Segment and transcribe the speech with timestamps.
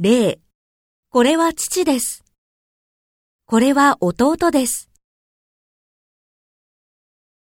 [0.00, 0.38] 例、
[1.10, 2.22] これは父です。
[3.46, 4.88] これは弟です。